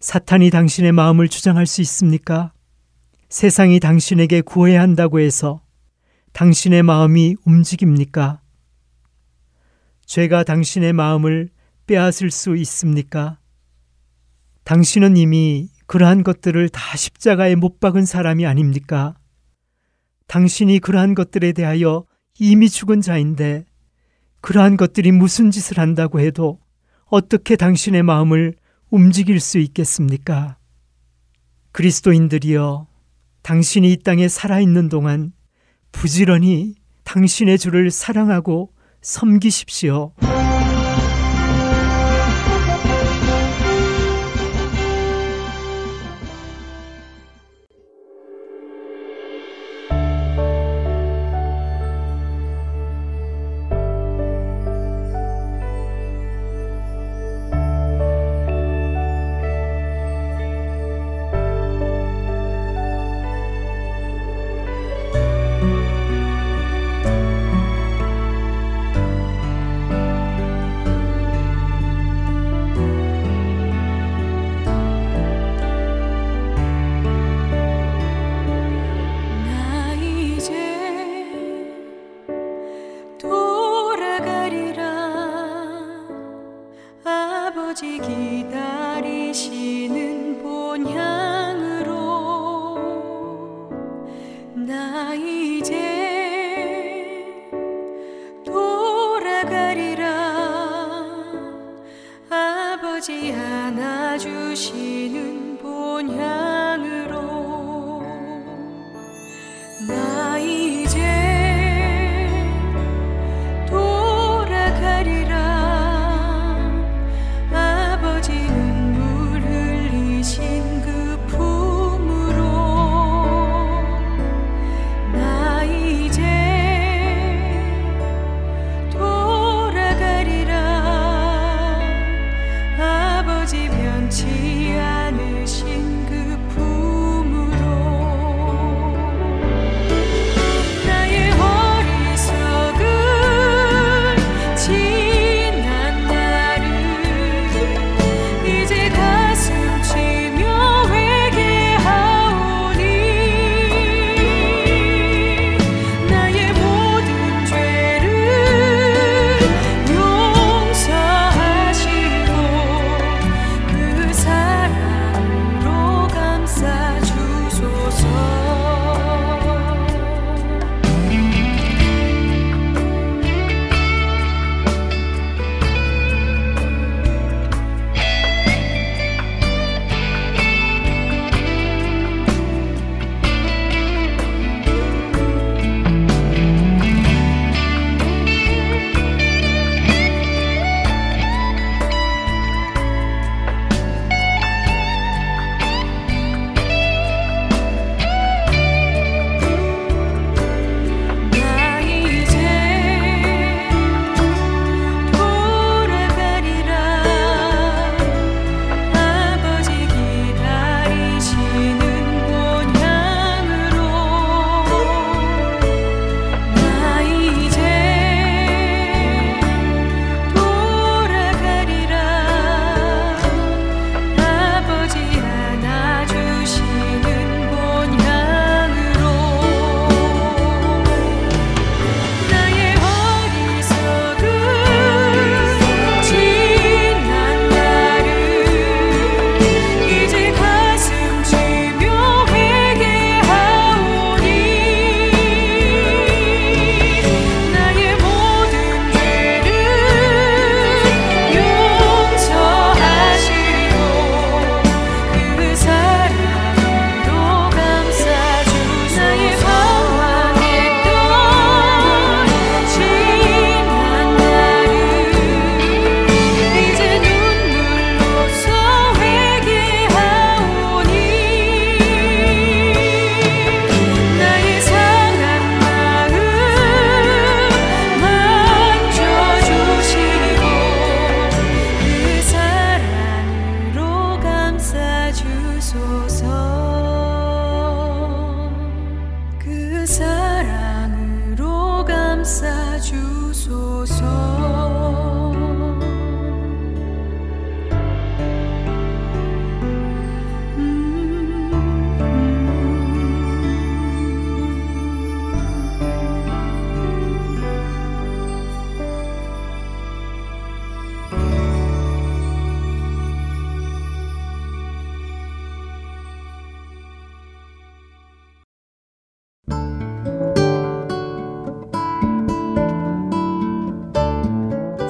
[0.00, 2.52] 사탄이 당신의 마음을 주장할 수 있습니까?
[3.28, 5.60] 세상이 당신에게 구해야 한다고 해서
[6.32, 8.40] 당신의 마음이 움직입니까?
[10.06, 11.50] 죄가 당신의 마음을
[11.86, 13.38] 빼앗을 수 있습니까?
[14.68, 19.14] 당신은 이미 그러한 것들을 다 십자가에 못 박은 사람이 아닙니까?
[20.26, 22.04] 당신이 그러한 것들에 대하여
[22.38, 23.64] 이미 죽은 자인데
[24.42, 26.60] 그러한 것들이 무슨 짓을 한다고 해도
[27.06, 28.56] 어떻게 당신의 마음을
[28.90, 30.58] 움직일 수 있겠습니까?
[31.72, 32.88] 그리스도인들이여,
[33.40, 35.32] 당신이 이 땅에 살아있는 동안
[35.92, 40.12] 부지런히 당신의 주를 사랑하고 섬기십시오.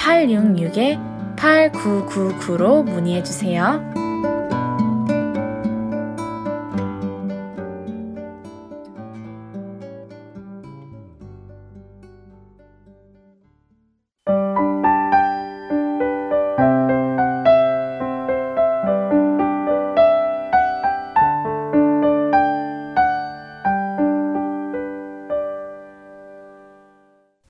[0.00, 3.80] 602-866-8999로 문의해 주세요.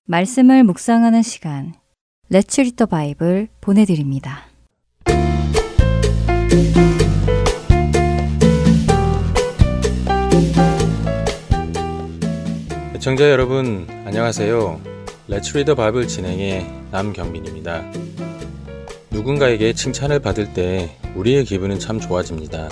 [0.07, 1.73] 말씀을 묵상하는 시간
[2.33, 4.45] Let's Read the Bible 보내드립니다.
[12.95, 14.81] 애청자 여러분 안녕하세요.
[15.29, 17.91] Let's Read the Bible 진행의 남경민입니다.
[19.11, 22.69] 누군가에게 칭찬을 받을 때 우리의 기분은 참 좋아집니다.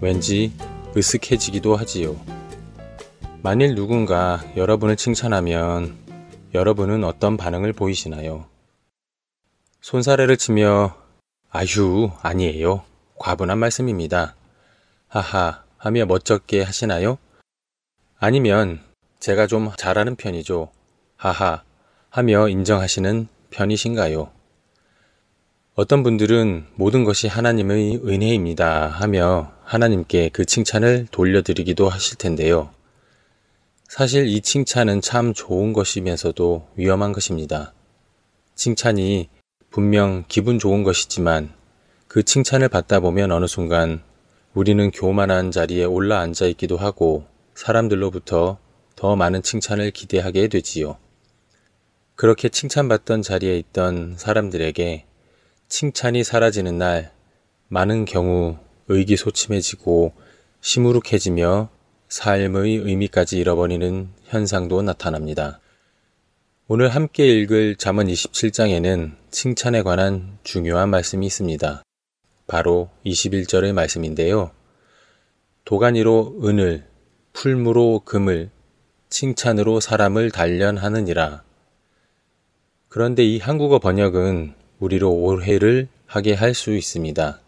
[0.00, 0.52] 왠지
[0.94, 2.14] 으쓱해지기도 하지요.
[3.42, 5.96] 만일 누군가 여러분을 칭찬하면
[6.54, 8.46] 여러분은 어떤 반응을 보이시나요?
[9.80, 10.96] 손사래를 치며
[11.50, 12.84] 아휴 아니에요.
[13.18, 14.34] 과분한 말씀입니다.
[15.06, 17.18] 하하 하며 멋쩍게 하시나요?
[18.18, 18.80] 아니면
[19.20, 20.70] 제가 좀 잘하는 편이죠.
[21.16, 21.62] 하하
[22.10, 24.30] 하며 인정하시는 편이신가요?
[25.74, 32.70] 어떤 분들은 모든 것이 하나님의 은혜입니다 하며 하나님께 그 칭찬을 돌려드리기도 하실 텐데요.
[33.88, 37.72] 사실 이 칭찬은 참 좋은 것이면서도 위험한 것입니다.
[38.54, 39.28] 칭찬이
[39.78, 41.52] 분명 기분 좋은 것이지만
[42.08, 44.02] 그 칭찬을 받다 보면 어느 순간
[44.52, 48.58] 우리는 교만한 자리에 올라 앉아 있기도 하고 사람들로부터
[48.96, 50.96] 더 많은 칭찬을 기대하게 되지요.
[52.16, 55.04] 그렇게 칭찬받던 자리에 있던 사람들에게
[55.68, 57.12] 칭찬이 사라지는 날
[57.68, 58.56] 많은 경우
[58.88, 60.12] 의기소침해지고
[60.60, 61.68] 시무룩해지며
[62.08, 65.60] 삶의 의미까지 잃어버리는 현상도 나타납니다.
[66.70, 71.82] 오늘 함께 읽을 잠언 27장에는 칭찬에 관한 중요한 말씀이 있습니다.
[72.46, 74.50] 바로 21절의 말씀인데요.
[75.64, 76.84] 도가니로 은을,
[77.32, 78.50] 풀무로 금을,
[79.08, 81.42] 칭찬으로 사람을 단련하느니라.
[82.90, 87.40] 그런데 이 한국어 번역은 우리로 오해를 하게 할 수 있습니다.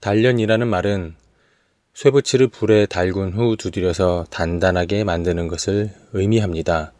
[0.00, 1.14] 단련이라는 말은
[1.94, 6.94] 쇠붙이를 불에 달군 후 두드려서 단단하게 만드는 것을 의미합니다.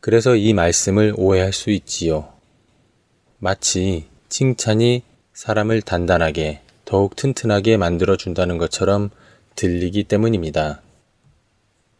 [0.00, 2.32] 그래서 이 말씀을 오해할 수 있지요.
[3.38, 5.02] 마치 칭찬이
[5.34, 9.10] 사람을 단단하게 더욱 튼튼하게 만들어 준다는 것처럼
[9.56, 10.80] 들리기 때문입니다.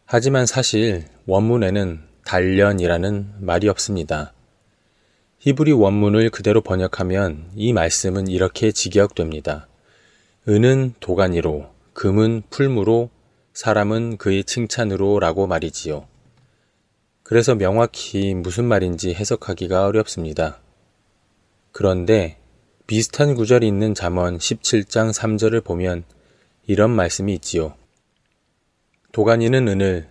[0.07, 4.33] 하지만 사실 원문에는 단련이라는 말이 없습니다.
[5.41, 9.69] 히브리 원문을 그대로 번역하면 이 말씀은 이렇게 직역됩니다.
[10.49, 13.11] 은은 도가니로, 금은 풀무로,
[13.53, 16.07] 사람은 그의 칭찬으로 라고 말이지요.
[17.31, 20.59] 그래서 명확히 무슨 말인지 해석하기가 어렵습니다.
[21.71, 22.39] 그런데
[22.89, 26.03] 비슷한 구절이 있는 잠언 17장 3절을 보면
[26.67, 27.75] 이런 말씀이 있지요.
[29.13, 30.09] 도가니는 은을,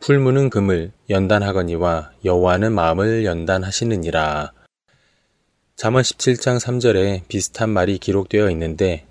[0.00, 4.54] 풀무는 금을 연단하거니와 여호와는 마음을 연단하시느니라.
[5.76, 9.04] 잠언 17장 3절에 비슷한 말이 기록되어 있는데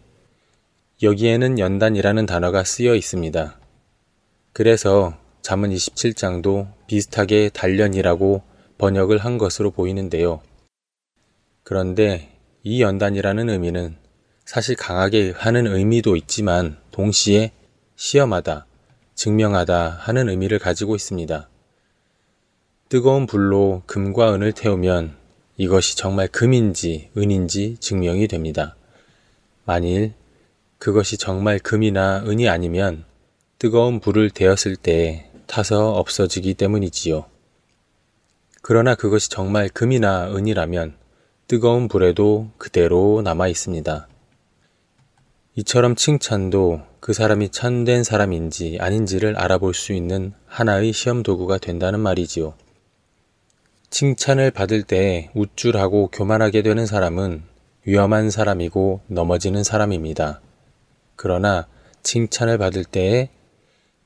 [1.03, 3.59] 여기에는 연단이라는 단어가 쓰여 있습니다.
[4.53, 8.41] 그래서 잠언 27장도 비슷하게 단련이라고
[8.77, 10.41] 번역을 한 것으로 보이는데요.
[11.63, 12.29] 그런데
[12.63, 13.97] 이 연단이라는 의미는
[14.45, 17.51] 사실 강하게 하는 의미도 있지만 동시에
[17.95, 18.65] 시험하다,
[19.15, 21.49] 증명하다 하는 의미를 가지고 있습니다.
[22.89, 25.17] 뜨거운 불로 금과 은을 태우면
[25.57, 28.75] 이것이 정말 금인지 은인지 증명이 됩니다.
[29.65, 30.13] 만일
[30.77, 33.03] 그것이 정말 금이나 은이 아니면
[33.59, 37.25] 뜨거운 불을 대었을 때 타서 없어지기 때문이지요.
[38.61, 40.95] 그러나 그것이 정말 금이나 은이라면
[41.47, 44.07] 뜨거운 불에도 그대로 남아 있습니다.
[45.55, 52.53] 이처럼 칭찬도 그 사람이 참된 사람인지 아닌지를 알아볼 수 있는 하나의 시험 도구가 된다는 말이지요.
[53.89, 57.43] 칭찬을 받을 때 우쭐하고 교만하게 되는 사람은
[57.85, 60.41] 위험한 사람이고 넘어지는 사람입니다.
[61.15, 61.67] 그러나
[62.03, 63.29] 칭찬을 받을 때에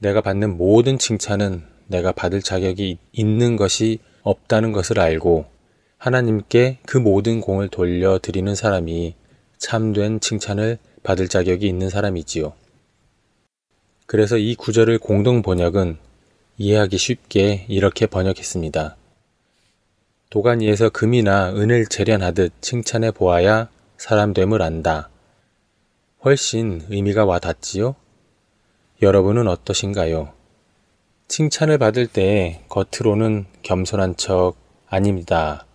[0.02, 5.46] 내가 받는 모든 칭찬은 내가 받을 자격이 있는 것이 없다는 것을 알고
[6.00, 9.14] 하나님께 그 모든 공을 돌려드리는 사람이
[9.60, 12.54] 참된 칭찬을 받을 자격이 있는 사람이지요.
[14.08, 15.98] 그래서 이 구절을 공동 번역은
[16.58, 18.98] 이해하기 쉽게 이렇게 번역했습니다.
[20.32, 25.10] 도가니에서 금이나 은을 재련하듯 칭찬해 보아야 사람됨을 안다.
[26.26, 27.96] 훨씬 의미가 와 닿지요?
[29.02, 30.32] 여러분은 어떠신가요?
[31.28, 34.54] 칭찬을 받을 때 겉으로는 겸손한 척
[34.86, 35.66] 아닙니다.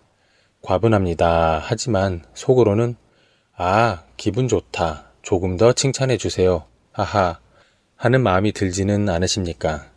[0.61, 1.61] 과분합니다.
[1.61, 2.95] 하지만 속으로는
[3.57, 5.11] 아, 기분 좋다.
[5.23, 6.63] 조금 더 칭찬해 주세요.
[6.93, 7.39] 하하.
[7.97, 9.87] 하는 마음이 들지는 않으십니까?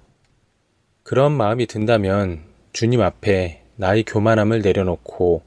[1.04, 5.42] 그런 마음이 든다면 주님 앞에 나의 교만함을 내려놓고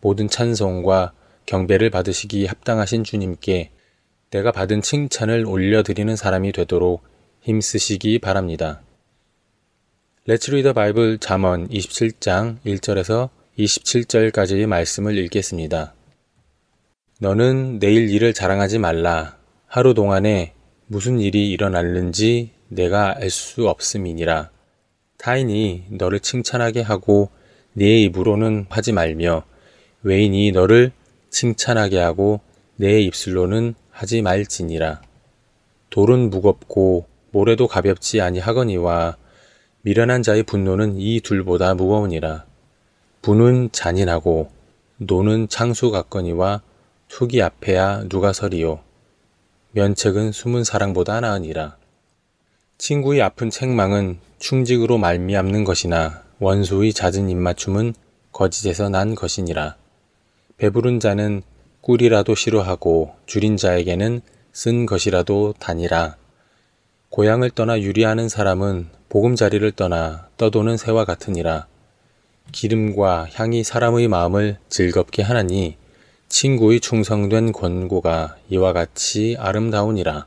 [0.00, 1.12] 모든 찬송과
[1.44, 3.72] 경배를 받으시기 합당하신 주님께
[4.30, 7.02] 내가 받은 칭찬을 올려드리는 사람이 되도록
[7.46, 8.82] 힘쓰시기 바랍니다.
[10.26, 15.94] Let's read the Bible 잠언 27장 1절에서 27절까지의 말씀을 읽겠습니다.
[17.20, 19.38] 너는 내일 일을 자랑하지 말라.
[19.68, 20.54] 하루 동안에
[20.88, 24.50] 무슨 일이 일어났는지 내가 알 수 없음이니라.
[25.18, 27.30] 타인이 너를 칭찬하게 하고
[27.74, 29.44] 네 입으로는 하지 말며
[30.02, 30.90] 외인이 너를
[31.30, 32.40] 칭찬하게 하고
[32.74, 35.00] 내 입술로는 하지 말지니라.
[35.90, 37.06] 돌은 무겁고
[37.36, 39.18] 모래도 가볍지 아니하거니와
[39.82, 42.46] 미련한 자의 분노는 이 둘보다 무거우니라.
[43.20, 44.50] 분은 잔인하고
[44.96, 46.62] 노는 창수 같거니와
[47.08, 48.80] 투기 앞에야 누가 서리요.
[49.72, 51.76] 면책은 숨은 사랑보다 나으니라.
[52.78, 57.92] 친구의 아픈 책망은 충직으로 말미암는 것이나 원수의 잦은 입맞춤은
[58.32, 59.76] 거짓에서 난 것이니라.
[60.56, 61.42] 배부른 자는
[61.82, 64.22] 꿀이라도 싫어하고 줄인 자에게는
[64.54, 66.16] 쓴 것이라도 다니라.
[67.16, 71.66] 고향을 떠나 유리하는 사람은 보금자리를 떠나 떠도는 새와 같으니라.
[72.52, 75.78] 기름과 향이 사람의 마음을 즐겁게 하나니
[76.28, 80.26] 친구의 충성된 권고가 이와 같이 아름다우니라.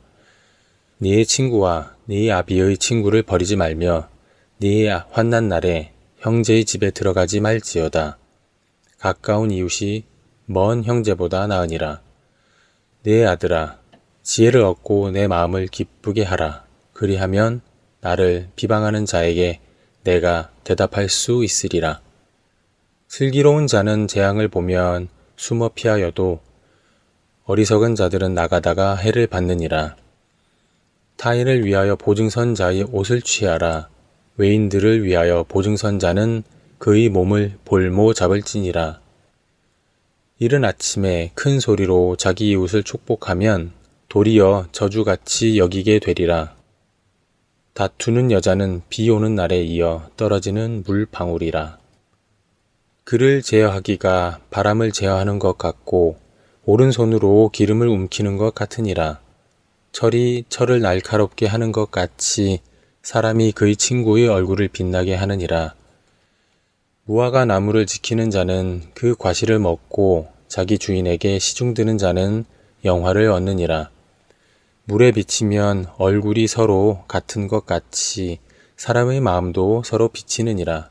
[0.98, 4.10] 네의 친구와 네의 아비의 친구를 버리지 말며
[4.58, 8.18] 네의 환난 날에 형제의 집에 들어가지 말지어다.
[8.98, 10.06] 가까운 이웃이
[10.48, 12.02] 먼 형제보다 나으니라.
[13.04, 13.78] 내 아들아,
[14.24, 16.68] 지혜를 얻고 내 마음을 기쁘게 하라.
[17.00, 17.62] 그리하면
[18.02, 19.62] 나를 비방하는 자에게
[20.04, 22.02] 내가 대답할 수 있으리라.
[23.08, 26.42] 슬기로운 자는 재앙을 보면 숨어 피하여도
[27.46, 29.96] 어리석은 자들은 나가다가 해를 받느니라.
[31.16, 33.88] 타인을 위하여 보증선 자의 옷을 취하라.
[34.36, 36.44] 외인들을 위하여 보증선 자는
[36.80, 39.00] 그의 몸을 볼모 잡을지니라.
[40.38, 43.72] 이른 아침에 큰 소리로 자기 이웃을 축복하면
[44.10, 46.59] 도리어 저주같이 여기게 되리라.
[47.80, 51.78] 다투는 여자는 비 오는 날에 이어 떨어지는 물방울이라.
[53.06, 56.18] 그를 제어하기가 바람을 제어하는 것 같고
[56.66, 59.22] 오른손으로 기름을 움키는 것 같으니라.
[59.94, 62.60] 철이 철을 날카롭게 하는 것 같이
[63.02, 65.74] 사람이 그의 친구의 얼굴을 빛나게 하느니라.
[67.06, 72.44] 무화과 나무를 지키는 자는 그 과실을 먹고 자기 주인에게 시중드는 자는
[72.84, 73.90] 영화를 얻느니라.
[74.90, 78.40] 물에 비치면 얼굴이 서로 같은 것 같이
[78.76, 80.90] 사람의 마음도 서로 비치느니라.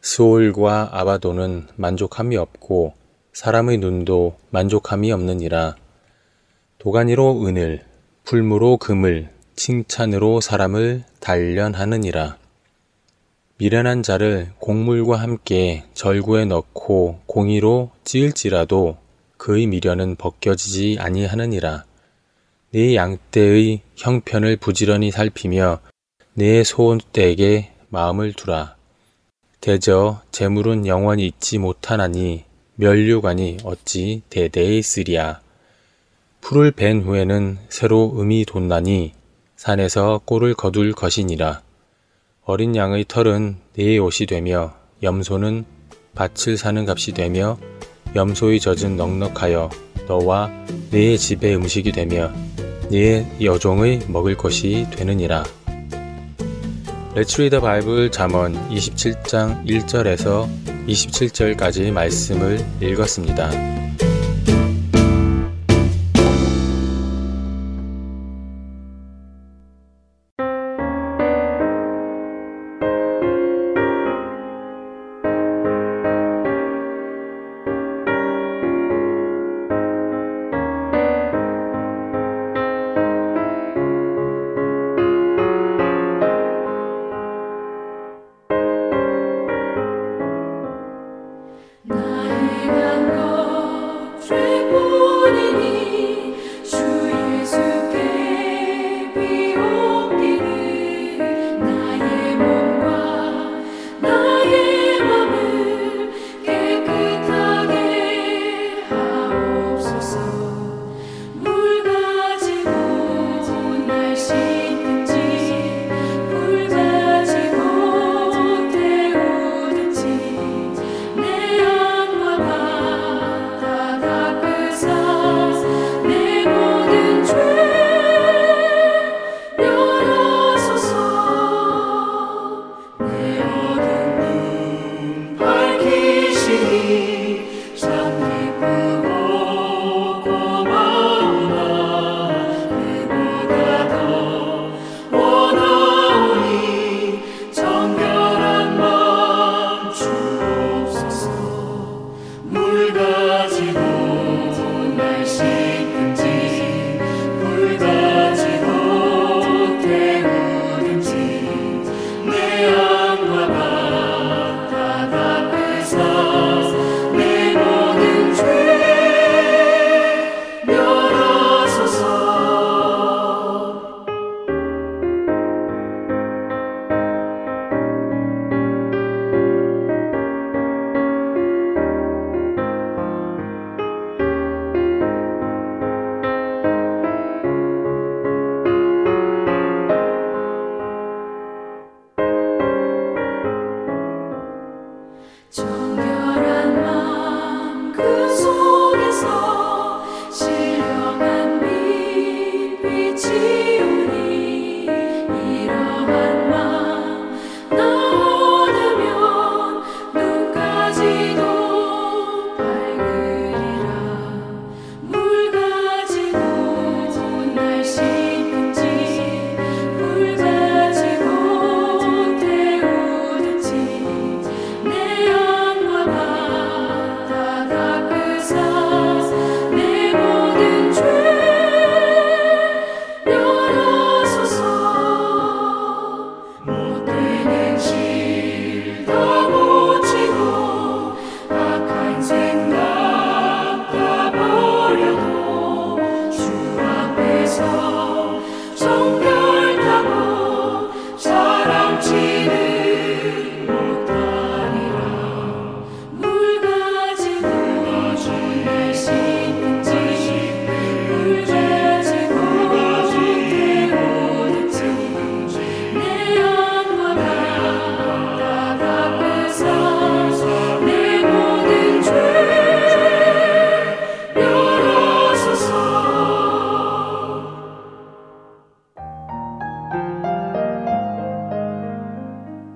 [0.00, 2.94] 스올과 아바도는 만족함이 없고
[3.32, 5.76] 사람의 눈도 만족함이 없느니라.
[6.78, 7.84] 도가니로 은을,
[8.24, 12.36] 풀무로 금을, 칭찬으로 사람을 단련하느니라.
[13.58, 18.96] 미련한 자를 곡물과 함께 절구에 넣고 공의로 찌을지라도
[19.36, 21.84] 그의 미련은 벗겨지지 아니하느니라.
[22.74, 25.78] 네 양떼의 형편을 부지런히 살피며
[26.32, 28.74] 네 소떼에게 마음을 두라.
[29.60, 32.42] 대저 재물은 영원히 잊지 못하나니
[32.74, 35.40] 멸류관이 어찌 대대에 있으리야.
[36.40, 39.12] 풀을 벤 후에는 새로 음이 돋나니
[39.54, 41.62] 산에서 꼴을 거둘 것이니라.
[42.42, 45.64] 어린 양의 털은 네 옷이 되며 염소는
[46.16, 47.56] 밭을 사는 값이 되며
[48.16, 50.50] 염소의 젖은 넉넉하여 너와
[50.90, 52.30] 네 집의 음식이 되며
[52.90, 55.44] 네 여종의 먹을 것이 되느니라.
[57.14, 60.48] Let's Read the Bible 잠언 27장 1절에서
[60.88, 63.50] 27절까지 말씀을 읽었습니다.